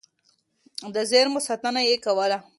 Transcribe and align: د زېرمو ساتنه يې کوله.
د 0.93 0.95
زېرمو 1.09 1.39
ساتنه 1.47 1.81
يې 1.89 1.95
کوله. 2.05 2.37